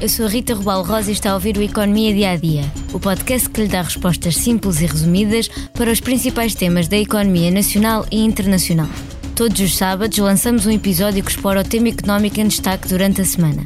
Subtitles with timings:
[0.00, 2.98] eu sou Rita Rubal Rosa e está a ouvir o Economia Dia a Dia, o
[2.98, 8.06] podcast que lhe dá respostas simples e resumidas para os principais temas da economia nacional
[8.10, 8.88] e internacional.
[9.34, 13.26] Todos os sábados lançamos um episódio que explora o tema económico em destaque durante a
[13.26, 13.62] semana.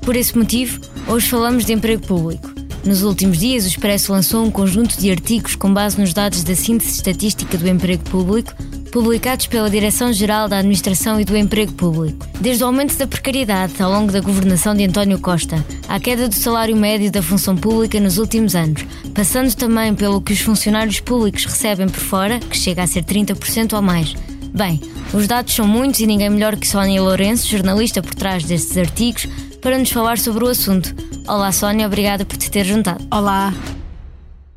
[0.00, 2.50] Por esse motivo, hoje falamos de emprego público.
[2.84, 6.56] Nos últimos dias, o Expresso lançou um conjunto de artigos com base nos dados da
[6.56, 8.52] síntese estatística do emprego público,
[8.90, 12.26] publicados pela Direção-Geral da Administração e do Emprego Público.
[12.40, 16.34] Desde o aumento da precariedade ao longo da governação de António Costa, à queda do
[16.34, 21.44] salário médio da função pública nos últimos anos, passando também pelo que os funcionários públicos
[21.44, 24.14] recebem por fora, que chega a ser 30% ou mais.
[24.52, 24.80] Bem,
[25.14, 29.26] os dados são muitos e ninguém melhor que Sónia Lourenço, jornalista por trás destes artigos,
[29.60, 30.94] para nos falar sobre o assunto.
[31.28, 33.06] Olá, Sónia, obrigada por te ter juntado.
[33.10, 33.54] Olá.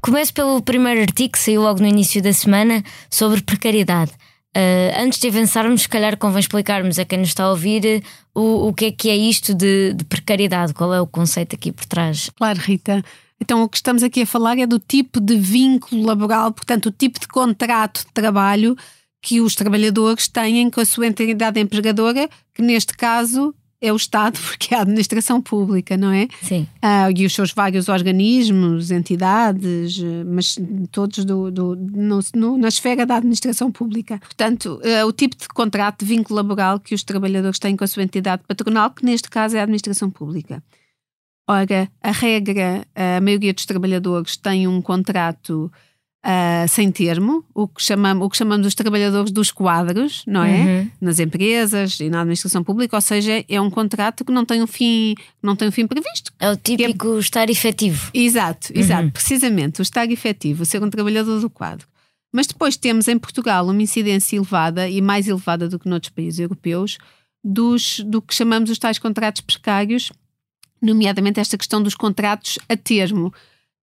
[0.01, 4.11] Começo pelo primeiro artigo que saiu logo no início da semana sobre precariedade.
[4.55, 8.03] Uh, antes de avançarmos, se calhar convém explicarmos a quem nos está a ouvir
[8.35, 11.71] o, o que é que é isto de, de precariedade, qual é o conceito aqui
[11.71, 12.29] por trás.
[12.35, 13.03] Claro, Rita.
[13.41, 16.91] Então, o que estamos aqui a falar é do tipo de vínculo laboral, portanto, o
[16.91, 18.75] tipo de contrato de trabalho
[19.21, 24.39] que os trabalhadores têm com a sua entidade empregadora, que neste caso é o Estado,
[24.47, 26.27] porque é a administração pública, não é?
[26.41, 26.65] Sim.
[26.81, 30.57] Ah, e os seus vários organismos, entidades, mas
[30.89, 34.17] todos do, do no, no, na esfera da administração pública.
[34.19, 37.87] Portanto, ah, o tipo de contrato de vínculo laboral que os trabalhadores têm com a
[37.87, 40.63] sua entidade patronal, que neste caso é a administração pública.
[41.45, 45.69] Ora, a regra, a maioria dos trabalhadores tem um contrato
[46.23, 50.61] uh, sem termo, o que, chamamos, o que chamamos os trabalhadores dos quadros, não é?
[50.61, 50.91] Uhum.
[51.01, 54.67] Nas empresas e na administração pública, ou seja, é um contrato que não tem um
[54.67, 56.31] fim, não tem um fim previsto.
[56.39, 57.19] É o típico é...
[57.19, 58.09] estar efetivo.
[58.13, 59.11] Exato, exato, uhum.
[59.11, 61.87] precisamente, o estar efetivo, ser um trabalhador do quadro.
[62.31, 66.39] Mas depois temos em Portugal uma incidência elevada e mais elevada do que noutros países
[66.39, 66.97] europeus
[67.43, 70.11] dos, do que chamamos os tais contratos precários,
[70.81, 73.31] nomeadamente esta questão dos contratos a termo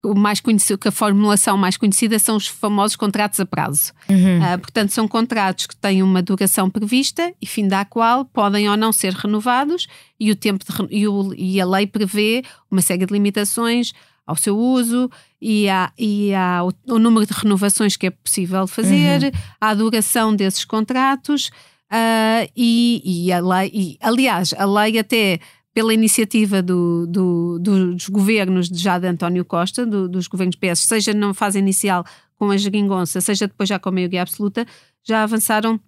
[0.02, 3.92] o mais conhecido, que a formulação mais conhecida são os famosos contratos a prazo.
[4.08, 4.38] Uhum.
[4.38, 8.76] Uh, portanto, são contratos que têm uma duração prevista e fim da qual podem ou
[8.76, 9.86] não ser renovados
[10.18, 13.92] e, o tempo de, e, o, e a lei prevê uma série de limitações
[14.26, 18.66] ao seu uso e, há, e há o, o, número de renovações que é possível
[18.66, 19.30] fazer, uhum.
[19.60, 21.50] a duração desses contratos
[21.92, 25.40] uh, e, e, a lei, e, aliás, a lei até
[25.72, 30.80] pela iniciativa do, do, dos governos de já de António Costa, do, dos governos PS,
[30.80, 32.04] seja na fase inicial
[32.36, 34.66] com a geringonça, seja depois já com a maioria absoluta,
[35.04, 35.78] já avançaram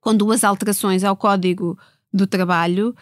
[0.00, 1.76] com duas alterações ao Código
[2.12, 2.94] do Trabalho,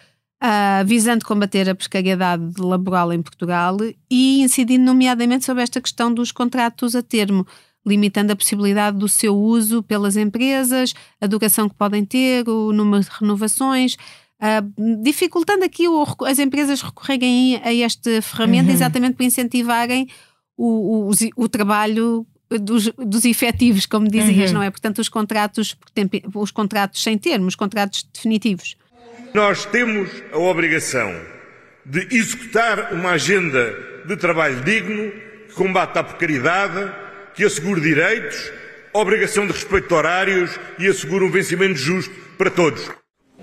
[0.43, 3.77] uh, visando combater a precariedade laboral em Portugal
[4.11, 7.47] e incidindo nomeadamente sobre esta questão dos contratos a termo,
[7.87, 13.05] limitando a possibilidade do seu uso pelas empresas, a duração que podem ter, o número
[13.05, 13.97] de renovações.
[14.41, 18.75] Uh, dificultando aqui o, as empresas recorrerem a esta ferramenta uhum.
[18.75, 20.09] exatamente para incentivarem
[20.57, 24.57] o, o, o trabalho dos, dos efetivos, como dizias, uhum.
[24.57, 24.71] não é?
[24.71, 25.77] Portanto, os contratos,
[26.35, 28.77] os contratos sem termos, os contratos definitivos.
[29.33, 31.15] Nós temos a obrigação
[31.87, 33.75] de executar uma agenda
[34.07, 35.11] de trabalho digno,
[35.49, 36.93] que combate a precariedade,
[37.35, 38.53] que assegure direitos,
[38.93, 42.91] obrigação de respeito de horários e assegure um vencimento justo para todos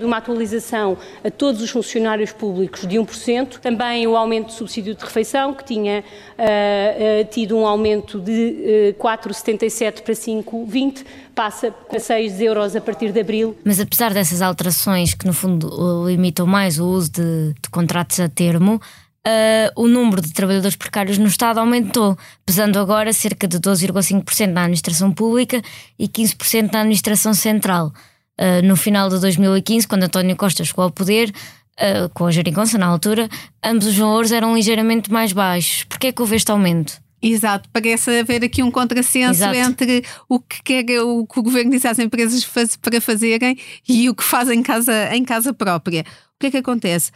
[0.02, 4.94] de uma atualização a todos os funcionários públicos de 1%, também o aumento do subsídio
[4.94, 11.72] de refeição, que tinha uh, uh, tido um aumento de uh, 4,77 para 5,20, passa
[11.72, 13.56] para 6 euros a partir de abril.
[13.64, 18.28] Mas apesar dessas alterações que no fundo limitam mais o uso de, de contratos a
[18.28, 18.82] termo,
[19.24, 24.62] Uh, o número de trabalhadores precários no Estado aumentou, pesando agora cerca de 12,5% na
[24.62, 25.62] administração pública
[26.00, 27.94] e 15% na administração central.
[28.40, 32.78] Uh, no final de 2015, quando António Costa chegou ao poder, uh, com a Jeringonça
[32.78, 33.30] na altura,
[33.64, 35.84] ambos os valores eram ligeiramente mais baixos.
[35.84, 37.02] Porquê é que houve este aumento?
[37.22, 39.56] Exato, parece haver aqui um contrassenso Exato.
[39.56, 43.56] entre o que, quer, o que o governo diz às empresas faz, para fazerem
[43.88, 46.02] e o que fazem em casa, em casa própria.
[46.02, 47.12] O que é que acontece?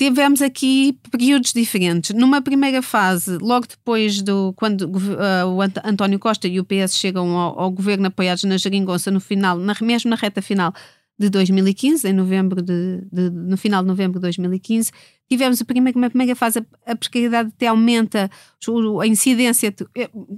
[0.00, 2.16] Tivemos aqui períodos diferentes.
[2.16, 7.36] Numa primeira fase, logo depois do quando uh, o António Costa e o PS chegam
[7.36, 10.72] ao, ao governo apoiados na Jeringonça no final, na, mesmo na reta final
[11.18, 14.90] de 2015, em novembro de, de, no final de novembro de 2015,
[15.28, 18.30] tivemos a primeira, uma primeira fase, a, a precariedade até aumenta,
[19.02, 19.74] a incidência,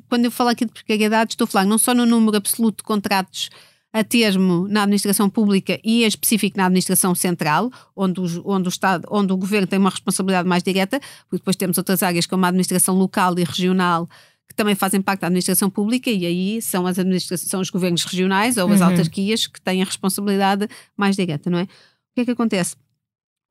[0.09, 2.82] quando eu falo aqui de precariedade, estou a falar não só no número absoluto de
[2.82, 3.49] contratos
[3.93, 8.71] a termo na administração pública e em específico na administração central, onde o, onde o
[8.71, 12.44] Estado, onde o governo tem uma responsabilidade mais direta, porque depois temos outras áreas como
[12.44, 14.09] a administração local e regional
[14.49, 18.05] que também fazem parte da administração pública e aí são as administrações, são os governos
[18.05, 18.89] regionais ou as uhum.
[18.89, 21.62] autarquias que têm a responsabilidade mais direta, não é?
[21.62, 21.67] O
[22.15, 22.77] que é que acontece?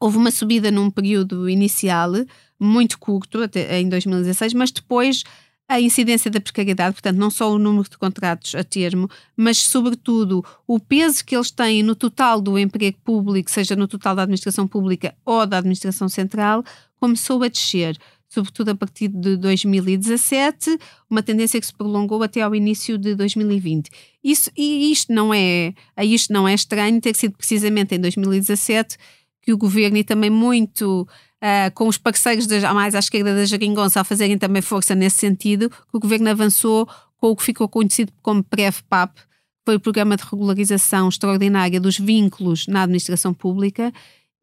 [0.01, 2.11] houve uma subida num período inicial,
[2.59, 5.23] muito curto, até em 2016, mas depois
[5.71, 10.43] a incidência da precariedade, portanto, não só o número de contratos a termo, mas, sobretudo,
[10.67, 14.67] o peso que eles têm no total do emprego público, seja no total da administração
[14.67, 16.61] pública ou da administração central,
[16.99, 17.97] começou a descer,
[18.27, 20.77] sobretudo a partir de 2017,
[21.09, 23.89] uma tendência que se prolongou até ao início de 2020.
[24.21, 28.97] Isso, e isto não é, isto não é estranho ter sido precisamente em 2017
[29.41, 31.07] que o governo e também muito
[31.41, 35.17] uh, com os parceiros de, mais à esquerda da Jeringonça a fazerem também força nesse
[35.17, 39.21] sentido, que o governo avançou com o que ficou conhecido como PREV-PAP, que
[39.65, 43.91] foi o Programa de Regularização Extraordinária dos Vínculos na Administração Pública,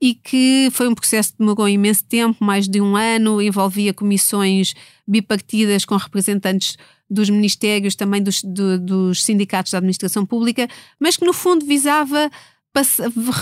[0.01, 4.75] e que foi um processo que demorou imenso tempo, mais de um ano, envolvia comissões
[5.07, 6.77] bipartidas com representantes
[7.11, 10.69] dos ministérios, também dos, do, dos sindicatos da administração pública,
[11.01, 12.31] mas que no fundo visava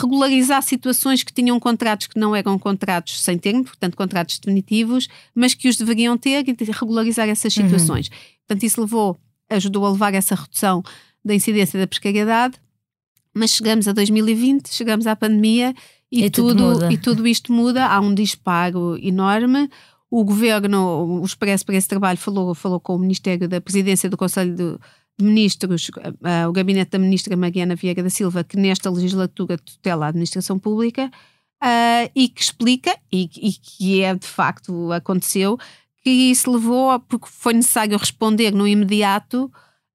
[0.01, 5.55] regularizar situações que tinham contratos que não eram contratos sem termo, portanto, contratos definitivos, mas
[5.55, 7.65] que os deveriam ter e regularizar essas uhum.
[7.65, 8.09] situações.
[8.09, 8.15] Uhum.
[8.47, 9.19] Portanto, isso levou,
[9.51, 10.83] ajudou a levar essa redução
[11.25, 12.55] da incidência da precariedade,
[13.35, 15.75] mas chegamos a 2020, chegamos à pandemia
[16.11, 19.69] e, e tudo, tudo e tudo isto muda, há um disparo enorme.
[20.09, 24.17] O governo, o Expresso para esse trabalho, falou, falou com o Ministério da Presidência do
[24.17, 24.79] Conselho de
[25.21, 30.09] ministros, uh, o gabinete da ministra Mariana Vieira da Silva, que nesta legislatura tutela a
[30.09, 31.11] administração pública
[31.63, 35.59] uh, e que explica, e, e, que é de facto aconteceu,
[36.03, 39.51] que isso levou, porque foi necessário responder no imediato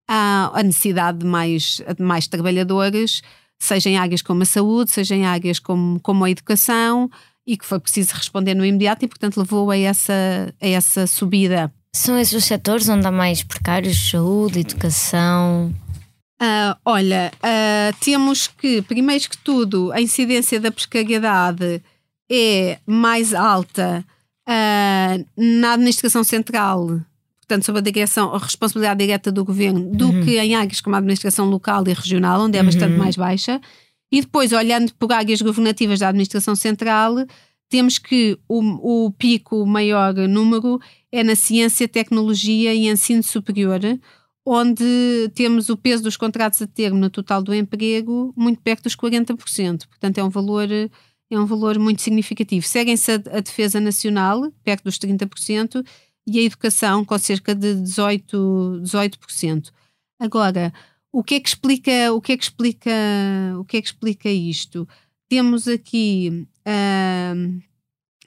[0.07, 3.21] à, à necessidade de mais, de mais trabalhadores,
[3.59, 7.09] seja em áreas como a saúde, seja em áreas como, como a educação,
[7.45, 11.73] e que foi preciso responder no imediato e, portanto, levou a essa, a essa subida
[11.93, 14.09] são esses os setores onde há mais precários?
[14.09, 15.73] Saúde, educação?
[16.41, 21.81] Uh, olha, uh, temos que, primeiro que tudo, a incidência da precariedade
[22.31, 24.03] é mais alta
[24.47, 26.99] uh, na administração central,
[27.41, 30.23] portanto, sob a direção, a responsabilidade direta do governo, do uhum.
[30.23, 32.99] que em áreas como a administração local e regional, onde é bastante uhum.
[32.99, 33.61] mais baixa.
[34.11, 37.15] E depois, olhando por áreas governativas da administração central,
[37.71, 40.77] temos que o, o pico, maior número,
[41.09, 43.79] é na ciência, tecnologia e ensino superior,
[44.45, 48.95] onde temos o peso dos contratos a termo no total do emprego muito perto dos
[48.97, 49.87] 40%.
[49.87, 52.67] Portanto, é um valor, é um valor muito significativo.
[52.67, 55.81] Seguem-se a, a, defesa nacional, perto dos 30%,
[56.27, 58.81] e a educação, com cerca de 18%.
[58.81, 59.71] 18%.
[60.19, 60.73] Agora,
[61.09, 62.91] o que é que explica, o que é que explica,
[63.57, 64.85] o que é que explica isto?
[65.29, 66.45] Temos aqui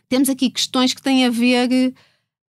[0.08, 1.92] Temos aqui questões que têm a ver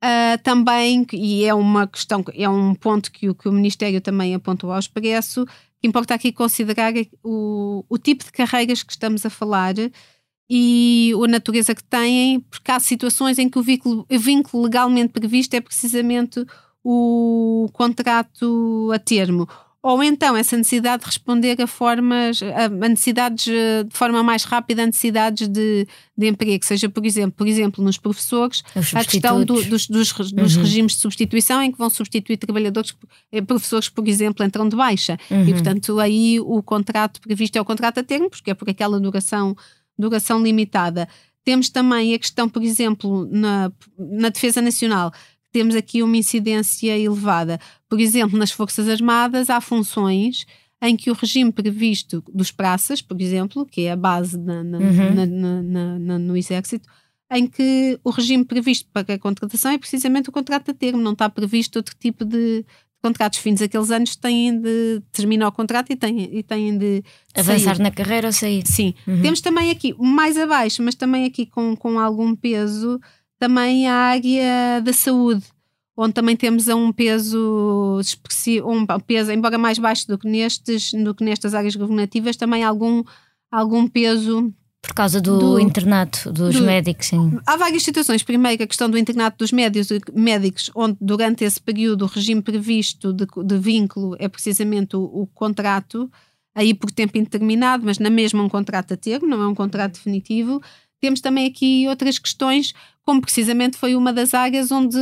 [0.04, 4.36] uh, também, e é uma questão, é um ponto que o, que o Ministério também
[4.36, 5.46] apontou ao Expresso,
[5.80, 6.94] que importa aqui considerar
[7.24, 9.76] o, o tipo de carreiras que estamos a falar
[10.50, 15.14] e a natureza que têm, porque há situações em que o vínculo, o vínculo legalmente
[15.14, 16.46] previsto é precisamente
[16.84, 19.48] o contrato a termo
[19.84, 24.84] ou então essa necessidade de responder a formas, a, necessidades eh, de forma mais rápida
[24.84, 25.86] a necessidades de,
[26.18, 28.64] de emprego, seja por exemplo, por exemplo, nos professores,
[28.96, 30.62] a questão do, dos, dos, dos uhum.
[30.62, 32.96] regimes de substituição em que vão substituir trabalhadores,
[33.30, 35.20] eh, professores, por exemplo, entram de baixa.
[35.30, 35.50] Uhum.
[35.50, 38.98] E portanto aí o contrato previsto é o contrato a termo, porque é por aquela
[39.02, 39.54] duração,
[40.00, 41.10] duração limitada.
[41.44, 45.12] Temos também a questão, por exemplo, na, na defesa nacional,
[45.54, 47.60] temos aqui uma incidência elevada.
[47.88, 50.46] Por exemplo, nas Forças Armadas há funções
[50.82, 54.78] em que o regime previsto dos praças, por exemplo, que é a base na, na,
[54.80, 56.00] uhum.
[56.00, 56.90] na, no Exército,
[57.32, 61.14] em que o regime previsto para a contratação é precisamente o contrato a termo, não
[61.14, 62.66] está previsto outro tipo de
[63.02, 67.04] contratos fins aqueles anos têm de terminar o contrato e têm, e têm de
[67.36, 67.84] avançar sair.
[67.84, 68.64] na carreira ou sair.
[68.66, 68.94] Sim.
[69.06, 69.22] Uhum.
[69.22, 73.00] Temos também aqui, mais abaixo, mas também aqui com, com algum peso,
[73.44, 75.44] também a área da saúde,
[75.98, 81.14] onde também temos um peso expressivo, um peso, embora mais baixo do que nestes, do
[81.14, 83.04] que nestas áreas governativas, também algum,
[83.52, 87.38] algum peso por causa do, do internato dos do, médicos, sim.
[87.46, 88.24] Há várias situações.
[88.24, 93.12] Primeiro, a questão do internato dos médicos, médicos onde durante esse período o regime previsto
[93.12, 96.10] de, de vínculo é precisamente o, o, contrato,
[96.56, 99.96] aí por tempo indeterminado, mas na mesma um contrato a termo, não é um contrato
[99.96, 100.62] definitivo.
[101.04, 104.98] Temos também aqui outras questões, como precisamente foi uma das áreas onde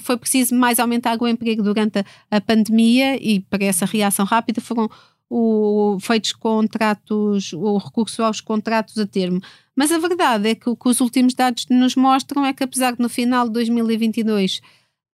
[0.00, 4.62] foi preciso mais aumentar o emprego durante a, a pandemia e para essa reação rápida
[4.62, 4.88] foram
[5.28, 9.38] o, feitos contratos, o recurso aos contratos a termo.
[9.76, 12.94] Mas a verdade é que o que os últimos dados nos mostram é que apesar
[12.94, 14.62] de no final de 2022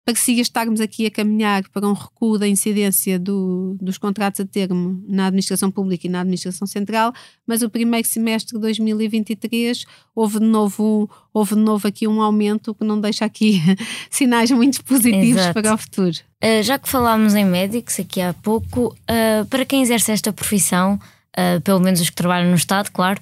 [0.08, 5.04] parecia estarmos aqui a caminhar para um recuo da incidência do, dos contratos a termo
[5.06, 7.12] na administração pública e na administração central,
[7.46, 9.84] mas o primeiro semestre de 2023
[10.14, 13.60] houve de novo, houve de novo aqui um aumento que não deixa aqui
[14.08, 15.60] sinais muito positivos Exato.
[15.60, 16.16] para o futuro.
[16.42, 20.98] Uh, já que falámos em médicos aqui há pouco, uh, para quem exerce esta profissão,
[21.36, 23.20] uh, pelo menos os que trabalham no Estado, claro,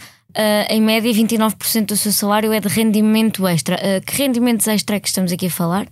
[0.68, 3.78] em média 29% do seu salário é de rendimento extra.
[4.02, 5.88] que rendimentos extra é que estamos aqui a falar?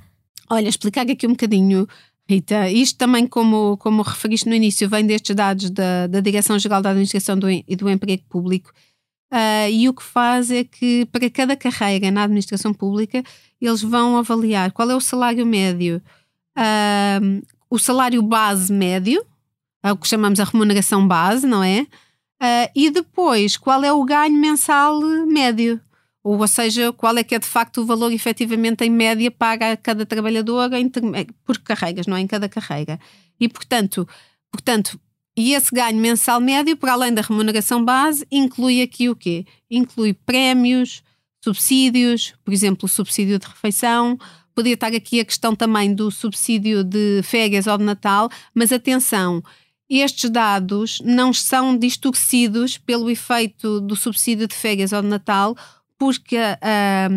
[0.50, 1.86] Olha, explicar aqui um bocadinho,
[2.28, 2.70] Rita.
[2.70, 7.38] Isto também, como, como referiste no início, vem destes dados da, da Direção-Geral da Administração
[7.38, 8.72] do, e do Emprego Público.
[9.32, 13.22] Uh, e o que faz é que, para cada carreira na administração pública,
[13.60, 16.00] eles vão avaliar qual é o salário médio,
[16.56, 19.24] uh, o salário base médio,
[19.82, 21.80] é o que chamamos a remuneração base, não é?
[22.40, 25.80] Uh, e depois, qual é o ganho mensal médio
[26.25, 29.76] ou, seja, qual é que é de facto o valor efetivamente em média paga a
[29.76, 30.90] cada trabalhador em,
[31.45, 32.21] por carregas, não é?
[32.21, 32.99] Em cada carrega.
[33.38, 34.09] E portanto,
[34.50, 34.99] portanto,
[35.37, 39.45] e esse ganho mensal médio, para além da remuneração base, inclui aqui o quê?
[39.71, 41.02] Inclui prémios,
[41.43, 44.19] subsídios, por exemplo, o subsídio de refeição,
[44.54, 49.43] podia estar aqui a questão também do subsídio de férias ou de Natal, mas atenção,
[49.90, 55.57] estes dados não são distorcidos pelo efeito do subsídio de férias ou de Natal,
[55.98, 57.08] porque a,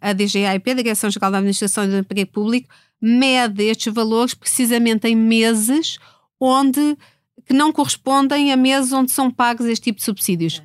[0.00, 2.68] a DGAIP, a Direção-Geral da Administração e do Emprego Público,
[3.00, 5.98] mede estes valores precisamente em meses
[6.40, 6.96] onde
[7.46, 10.62] que não correspondem a meses onde são pagos este tipo de subsídios.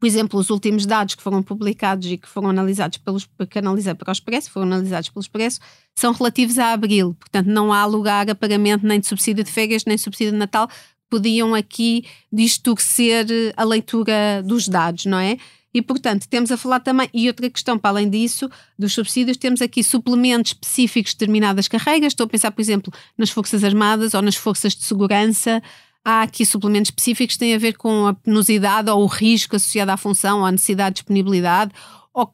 [0.00, 3.94] Por exemplo, os últimos dados que foram publicados e que foram analisados pelos que analisei
[3.94, 5.60] para o Expresso, foram analisados pelo Expresso,
[5.94, 7.14] são relativos a abril.
[7.18, 10.38] Portanto, não há lugar a pagamento nem de subsídio de férias, nem de subsídio de
[10.38, 10.68] Natal.
[11.10, 15.36] Podiam aqui distorcer a leitura dos dados, não é?
[15.78, 19.62] E, portanto, temos a falar também, e outra questão para além disso, dos subsídios, temos
[19.62, 22.08] aqui suplementos específicos de determinadas carreiras.
[22.08, 25.62] Estou a pensar, por exemplo, nas Forças Armadas ou nas Forças de Segurança.
[26.04, 29.92] Há aqui suplementos específicos que têm a ver com a penosidade ou o risco associado
[29.92, 31.70] à função, ou à necessidade de disponibilidade,
[32.12, 32.28] ou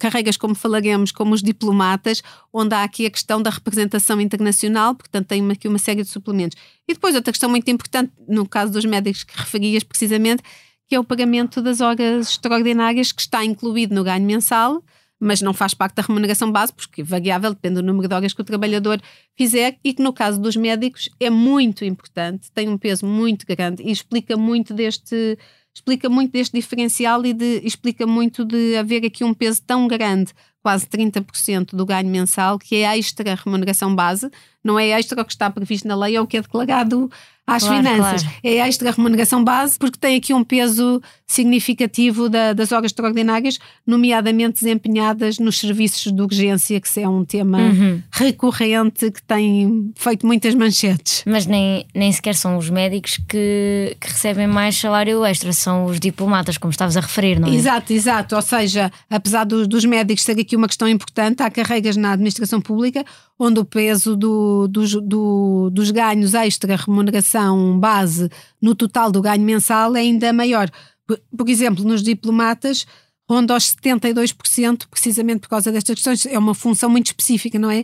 [0.00, 5.28] carreiras, como falaremos, como os diplomatas, onde há aqui a questão da representação internacional, portanto,
[5.28, 6.58] tem aqui uma série de suplementos.
[6.88, 10.42] E depois, outra questão muito importante, no caso dos médicos que referias precisamente,
[10.90, 14.82] que é o pagamento das horas extraordinárias que está incluído no ganho mensal,
[15.20, 18.32] mas não faz parte da remuneração base, porque é variável, depende do número de horas
[18.32, 19.00] que o trabalhador
[19.38, 23.84] fizer, e que no caso dos médicos é muito importante, tem um peso muito grande
[23.84, 25.38] e explica muito deste
[25.72, 30.32] explica muito deste diferencial e de, explica muito de haver aqui um peso tão grande,
[30.60, 34.28] quase 30% do ganho mensal, que é a extra remuneração base,
[34.62, 37.10] não é extra o que está previsto na lei ou o que é declarado
[37.46, 38.22] às claro, finanças.
[38.22, 38.38] Claro.
[38.44, 43.58] É a extra remuneração base, porque tem aqui um peso significativo da, das horas extraordinárias,
[43.86, 48.02] nomeadamente desempenhadas nos serviços de urgência, que é um tema uhum.
[48.12, 51.24] recorrente que tem feito muitas manchetes.
[51.26, 55.98] Mas nem, nem sequer são os médicos que, que recebem mais salário extra, são os
[55.98, 57.54] diplomatas, como estavas a referir, não é?
[57.54, 58.36] Exato, exato.
[58.36, 62.60] Ou seja, apesar do, dos médicos ser aqui uma questão importante, há carreiras na administração
[62.60, 63.04] pública
[63.42, 68.28] onde o peso do, do, do, dos ganhos extra remuneração base
[68.60, 70.70] no total do ganho mensal é ainda maior.
[71.06, 72.86] Por, por exemplo, nos diplomatas
[73.26, 76.26] ronda aos 72%, precisamente por causa destas questões.
[76.26, 77.82] É uma função muito específica, não é?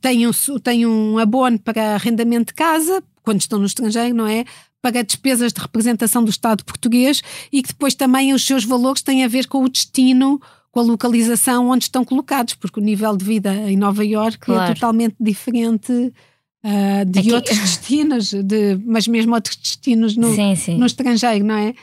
[0.00, 0.30] Tem um,
[0.62, 4.44] tem um abono para arrendamento de casa, quando estão no estrangeiro, não é?
[4.80, 7.20] Para despesas de representação do Estado português
[7.50, 10.40] e que depois também os seus valores têm a ver com o destino
[10.74, 14.54] com a localização onde estão colocados, porque o nível de vida em Nova Iorque é
[14.54, 14.72] claro.
[14.72, 17.32] é totalmente diferente uh, de Aqui...
[17.32, 20.76] outros destinos, de, mas mesmo outros destinos no, sim, sim.
[20.76, 21.74] no estrangeiro, não é?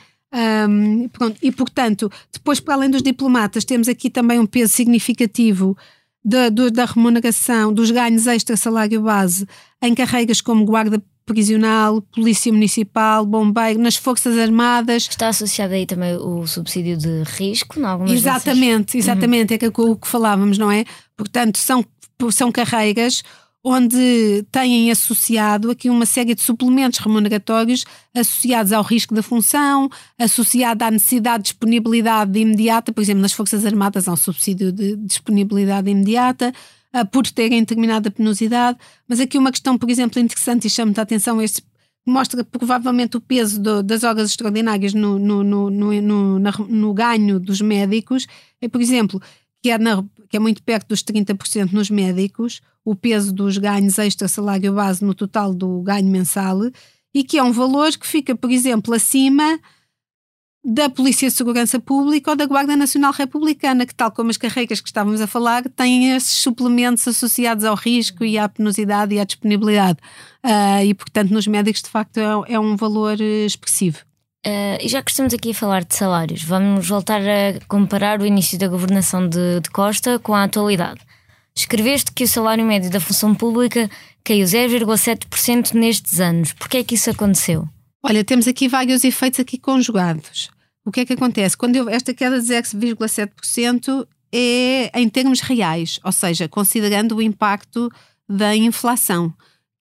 [0.68, 5.74] Um, pronto, e portanto, depois, para além dos diplomatas, temos aqui também um peso significativo
[6.22, 9.46] da, da remuneração, dos ganhos extra salário base
[9.80, 15.08] em carreiras como guarda prisional, polícia municipal, bombeiro, nas forças armadas.
[15.08, 19.08] Está associado aí também o subsídio de risco, em algumas Exatamente, vezes?
[19.08, 19.58] exatamente, uhum.
[19.62, 20.84] é o que falávamos, não é?
[21.16, 21.84] Portanto, são,
[22.30, 23.22] são carreiras
[23.64, 29.88] onde têm associado aqui uma série de suplementos remuneratórios associados ao risco da função,
[30.18, 34.96] associado à necessidade de disponibilidade imediata, por exemplo, nas Forças Armadas há um subsídio de
[34.96, 36.52] disponibilidade imediata,
[37.10, 38.78] por terem determinada penosidade.
[39.08, 41.62] Mas aqui uma questão, por exemplo, interessante e chama-te a atenção, este
[42.06, 47.60] mostra provavelmente o peso do, das horas extraordinárias no, no, no, no, no ganho dos
[47.60, 48.26] médicos,
[48.60, 49.22] é, por exemplo,
[49.62, 53.98] que é, na, que é muito perto dos 30% nos médicos, o peso dos ganhos
[53.98, 56.58] extra salário base no total do ganho mensal,
[57.14, 59.60] e que é um valor que fica, por exemplo, acima
[60.64, 64.80] da Polícia de Segurança Pública ou da Guarda Nacional Republicana, que, tal como as carreiras
[64.80, 69.24] que estávamos a falar, têm esses suplementos associados ao risco e à penosidade e à
[69.24, 69.98] disponibilidade.
[70.44, 73.98] Uh, e, portanto, nos médicos, de facto, é, é um valor uh, expressivo.
[74.46, 78.26] Uh, e já que estamos aqui a falar de salários, vamos voltar a comparar o
[78.26, 81.00] início da governação de, de Costa com a atualidade.
[81.54, 83.90] Escreveste que o salário médio da função pública
[84.24, 86.52] caiu 0,7% nestes anos.
[86.52, 87.68] Por que é que isso aconteceu?
[88.02, 90.50] Olha, temos aqui vários efeitos aqui conjugados.
[90.84, 91.56] O que é que acontece?
[91.56, 97.90] Quando eu, esta queda de 0,7% é em termos reais, ou seja, considerando o impacto
[98.28, 99.32] da inflação,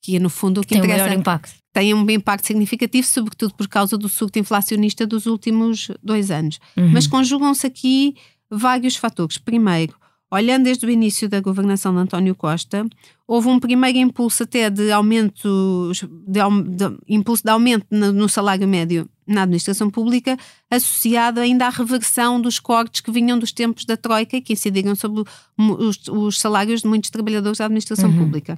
[0.02, 1.04] que é no fundo o que tem interessa.
[1.04, 1.56] Um maior impacto.
[1.74, 6.60] Tem um impacto significativo, sobretudo por causa do surto inflacionista dos últimos dois anos.
[6.76, 6.90] Uhum.
[6.92, 8.16] Mas conjugam-se aqui
[8.50, 9.38] vários fatores.
[9.38, 9.96] Primeiro,
[10.32, 12.88] olhando desde o início da governação de António Costa,
[13.28, 15.92] houve um primeiro impulso até de aumento,
[16.26, 20.38] de, de impulso de aumento no, no, salário médio na administração pública,
[20.70, 24.96] associado ainda à reversão dos cortes que vinham dos tempos da Troika e que incidiram
[24.96, 25.24] sobre
[25.58, 28.20] os, os salários de muitos trabalhadores da administração uhum.
[28.20, 28.58] pública.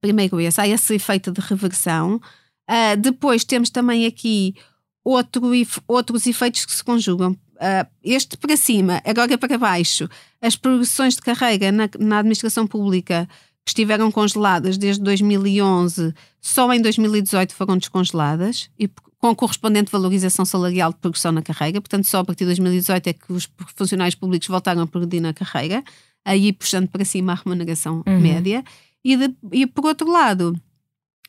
[0.00, 2.20] Primeiro esse, há esse efeito de reversão.
[2.68, 4.54] Uh, depois temos também aqui
[5.04, 5.42] outro,
[5.88, 7.36] outros efeitos que se conjugam.
[7.60, 10.08] Uh, este para cima, agora para baixo,
[10.40, 13.28] as progressões de carreira na, na, administração pública
[13.66, 18.88] que estiveram congeladas desde 2011, só em 2018 foram descongeladas e
[19.18, 23.12] com correspondente valorização salarial de progressão na carreira, portanto só a partir de 2018 é
[23.12, 25.84] que os funcionários públicos voltaram a progredir na carreira,
[26.24, 28.20] aí puxando para cima a remuneração uhum.
[28.20, 28.64] média.
[29.04, 30.58] E, de, e por outro lado,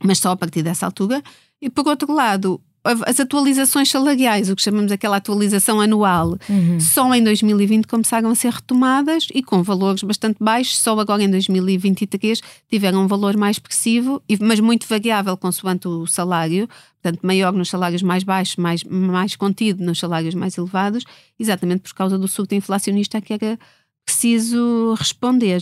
[0.01, 1.21] mas só a partir dessa altura,
[1.61, 6.79] e por outro lado, as atualizações salariais, o que chamamos aquela atualização anual, uhum.
[6.79, 11.29] só em 2020 começaram a ser retomadas e com valores bastante baixos, só agora em
[11.29, 16.67] 2023 tiveram um valor mais expressivo, mas muito variável consoante o salário,
[17.01, 21.03] portanto maior nos salários mais baixos, mais, mais contido nos salários mais elevados,
[21.39, 23.59] exatamente por causa do surto inflacionista a que era
[24.03, 25.61] preciso responder.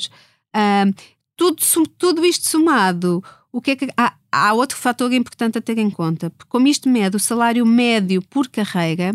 [0.56, 0.94] Uh,
[1.36, 1.58] tudo,
[1.98, 5.90] tudo isto somado, o que é que há, há outro fator importante a ter em
[5.90, 9.14] conta, porque como isto mede o salário médio por carreira,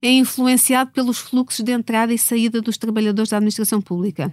[0.00, 4.32] é influenciado pelos fluxos de entrada e saída dos trabalhadores da administração pública.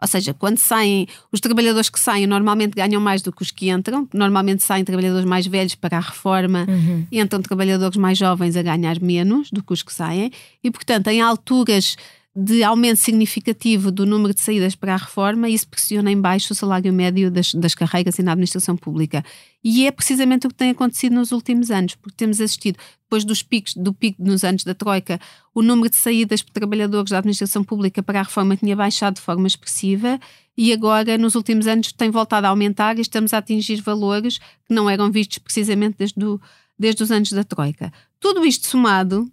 [0.00, 3.70] Ou seja, quando saem, os trabalhadores que saem normalmente ganham mais do que os que
[3.70, 7.06] entram, normalmente saem trabalhadores mais velhos para a reforma, uhum.
[7.10, 10.30] entram trabalhadores mais jovens a ganhar menos do que os que saem,
[10.62, 11.96] e portanto, em alturas
[12.34, 16.56] de aumento significativo do número de saídas para a reforma isso pressiona em baixo o
[16.56, 19.22] salário médio das, das carreiras e na administração pública.
[19.62, 23.42] E é precisamente o que tem acontecido nos últimos anos, porque temos assistido, depois dos
[23.42, 25.20] picos, do pico nos anos da Troika,
[25.54, 29.20] o número de saídas por trabalhadores da administração pública para a reforma tinha baixado de
[29.20, 30.18] forma expressiva
[30.56, 34.74] e agora, nos últimos anos, tem voltado a aumentar e estamos a atingir valores que
[34.74, 36.40] não eram vistos precisamente desde, do,
[36.78, 37.92] desde os anos da Troika.
[38.18, 39.30] Tudo isto somado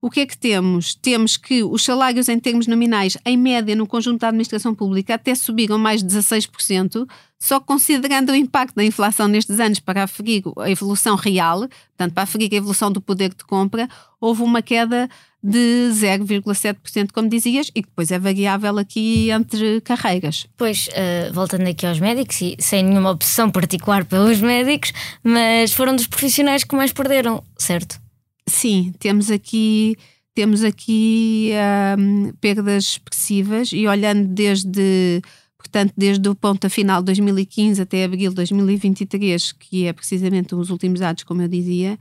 [0.00, 0.94] o que é que temos?
[0.94, 5.34] Temos que os salários em termos nominais, em média, no conjunto da administração pública, até
[5.34, 7.08] subiram mais de 16%,
[7.38, 12.22] só considerando o impacto da inflação nestes anos para aferir a evolução real, portanto, para
[12.22, 13.88] aferir a evolução do poder de compra,
[14.20, 15.08] houve uma queda
[15.42, 20.46] de 0,7%, como dizias, e depois é variável aqui entre carreiras.
[20.56, 25.94] Pois, uh, voltando aqui aos médicos, e sem nenhuma opção particular pelos médicos, mas foram
[25.96, 28.00] dos profissionais que mais perderam, certo?
[28.48, 29.96] Sim, temos aqui
[30.34, 31.50] temos aqui
[31.98, 35.20] um, perdas expressivas e olhando desde
[35.56, 40.70] portanto desde o ponto final de 2015 até abril de 2023 que é precisamente os
[40.70, 41.98] últimos dados como eu dizia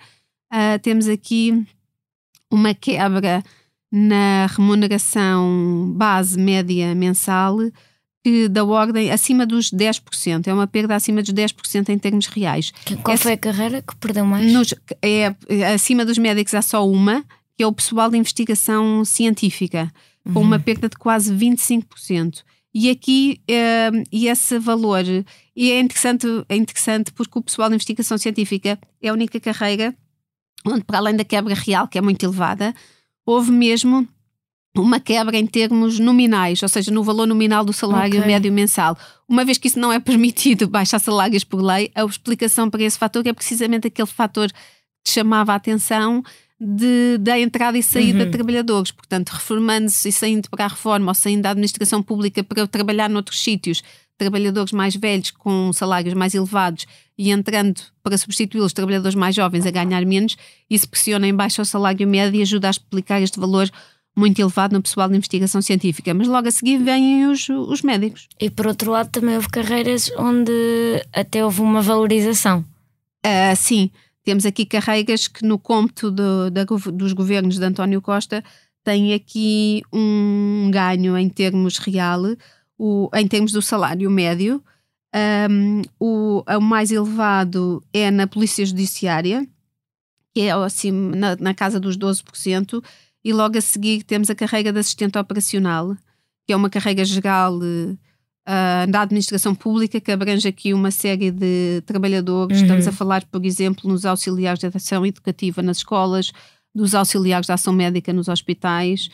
[0.53, 1.65] uh, temos aqui
[2.51, 3.43] uma quebra
[3.91, 7.57] na remuneração base média mensal
[8.49, 12.73] da ordem acima dos 10%, é uma perda acima dos 10% em termos reais.
[13.01, 14.51] Qual Essa, foi a carreira que perdeu mais?
[14.51, 15.33] Nos, é,
[15.73, 17.23] acima dos médicos há só uma,
[17.55, 19.91] que é o pessoal de investigação científica,
[20.25, 20.33] uhum.
[20.33, 22.43] com uma perda de quase 25%.
[22.73, 25.03] E aqui é, e esse valor
[25.55, 29.95] e é interessante, é interessante porque o pessoal de investigação científica é a única carreira
[30.65, 32.73] onde, para além da quebra real, que é muito elevada,
[33.25, 34.07] houve mesmo
[34.81, 38.27] uma quebra em termos nominais, ou seja, no valor nominal do salário okay.
[38.27, 38.97] médio mensal.
[39.27, 42.97] Uma vez que isso não é permitido baixar salários por lei, a explicação para esse
[42.97, 46.23] fator é precisamente aquele fator que chamava a atenção
[46.59, 48.25] de, da entrada e saída uhum.
[48.25, 48.91] de trabalhadores.
[48.91, 53.41] Portanto, reformando-se e saindo para a reforma ou saindo da administração pública para trabalhar noutros
[53.41, 53.83] sítios,
[54.17, 56.87] trabalhadores mais velhos com salários mais elevados
[57.17, 60.35] e entrando para substituir os trabalhadores mais jovens a ganhar menos,
[60.69, 63.69] isso pressiona em baixo o salário médio e ajuda a explicar este valor
[64.17, 68.27] muito elevado no pessoal de investigação científica, mas logo a seguir vêm os, os médicos.
[68.39, 70.51] E por outro lado também houve carreiras onde
[71.13, 72.65] até houve uma valorização.
[73.23, 73.91] Uh, sim,
[74.23, 78.43] temos aqui carreiras que no cômputo do, da, dos governos de António Costa
[78.83, 82.23] têm aqui um ganho em termos real,
[82.75, 84.63] o, em termos do salário médio.
[85.49, 89.47] Um, o, o mais elevado é na Polícia Judiciária,
[90.33, 92.83] que é assim, na, na casa dos 12%,
[93.27, 95.97] e logo a seguir temos a carreira de assistente operacional,
[96.45, 101.83] que é uma carreira geral uh, da administração pública que abrange aqui uma série de
[101.85, 102.59] trabalhadores.
[102.59, 102.63] Uhum.
[102.63, 106.31] Estamos a falar, por exemplo, nos auxiliares de ação educativa nas escolas,
[106.73, 109.09] dos auxiliares de ação médica nos hospitais,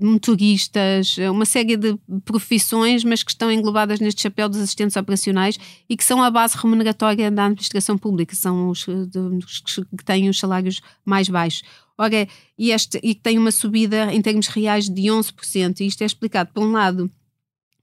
[0.00, 5.58] motoristas, uma série de profissões, mas que estão englobadas neste chapéu dos assistentes operacionais
[5.90, 10.38] e que são a base remuneratória da administração pública, são os, os que têm os
[10.38, 11.64] salários mais baixos.
[11.98, 16.06] Ora, e, este, e tem uma subida em termos reais de 11%, e isto é
[16.06, 17.10] explicado, por um lado,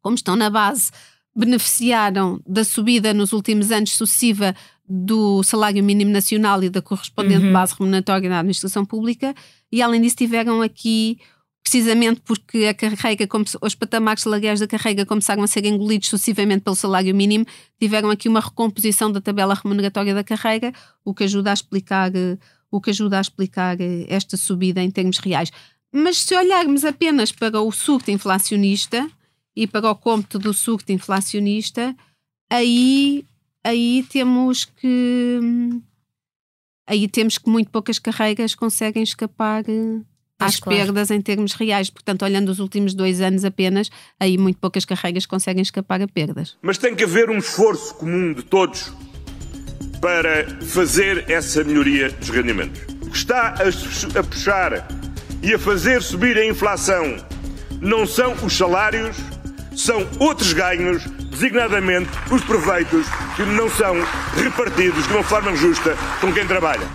[0.02, 0.90] como estão na base,
[1.36, 4.56] beneficiaram da subida nos últimos anos sucessiva
[4.88, 7.52] do salário mínimo nacional e da correspondente uhum.
[7.52, 9.36] base remuneratória na administração pública,
[9.70, 11.18] e além disso tiveram aqui
[11.62, 13.28] precisamente porque a carrega,
[13.60, 17.46] os patamares salariais da carrega começaram a ser engolidos sucessivamente pelo salário mínimo,
[17.80, 20.72] tiveram aqui uma recomposição da tabela remuneratória da carrega,
[21.04, 22.12] o que ajuda a explicar,
[22.76, 25.52] o que ajuda a explicar esta subida em termos reais.
[25.94, 29.10] Mas se olharmos apenas para o surto inflacionista
[29.56, 31.96] e para o cômputo do surto inflacionista,
[32.50, 33.26] aí,
[33.64, 35.40] aí temos que
[36.88, 39.64] aí temos que muito poucas carreiras conseguem escapar
[40.38, 40.78] às claro.
[40.78, 41.90] perdas em termos reais.
[41.90, 46.58] Portanto, olhando os últimos dois anos apenas, aí muito poucas carreiras conseguem escapar a perdas.
[46.62, 48.92] Mas tem que haver um esforço comum de todos
[50.06, 52.80] para fazer essa melhoria dos rendimentos.
[53.02, 54.88] O que está a, puxar
[55.42, 57.18] e a fazer subir a inflação
[57.82, 59.18] não são os salários,
[59.76, 63.96] são outros ganhos, designadamente os proveitos que não são
[64.36, 66.88] repartidos de uma forma justa com quem trabalha.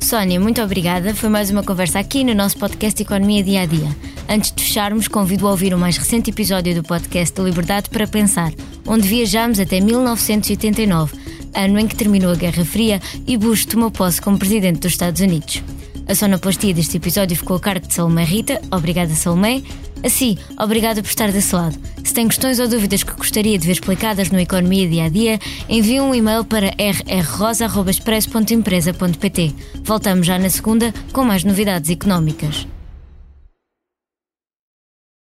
[0.00, 1.14] Sónia, muito obrigada.
[1.14, 3.96] Foi mais uma conversa aqui no nosso podcast Economia Dia a Dia.
[4.28, 8.08] Antes de fecharmos, convido a ouvir o mais recente episódio do podcast da Liberdade para
[8.08, 8.50] Pensar,
[8.84, 11.27] onde viajamos até 1989,
[11.58, 15.20] ano em que terminou a Guerra Fria e Bush tomou posse como presidente dos Estados
[15.20, 15.62] Unidos.
[16.06, 18.62] A sonoplastia deste episódio ficou a cargo de Salomé Rita.
[18.70, 19.62] Obrigada, Salomé.
[20.02, 21.78] Assim, obrigada por estar desse lado.
[22.02, 25.38] Se tem questões ou dúvidas que gostaria de ver explicadas no Economia Dia a Dia,
[25.68, 29.54] envie um e-mail para rrrosa.expresso.empresa.pt.
[29.84, 32.66] Voltamos já na segunda com mais novidades económicas.